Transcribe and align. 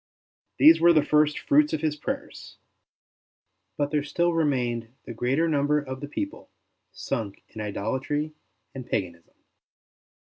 These 0.57 0.81
were 0.81 0.93
the 0.93 1.05
first 1.05 1.37
56 1.37 1.37
ST. 1.37 1.47
BENEDICT 1.47 1.47
fruits 1.47 1.73
of 1.73 1.81
his 1.81 1.95
prayers; 1.95 2.57
but 3.77 3.91
there 3.91 4.03
still 4.03 4.33
remained 4.33 4.87
the 5.05 5.13
greater 5.13 5.47
number 5.47 5.77
of 5.77 6.01
the 6.01 6.07
people, 6.07 6.49
sunk 6.91 7.43
in 7.49 7.61
idolatry 7.61 8.33
and 8.73 8.87
paganism. 8.89 9.35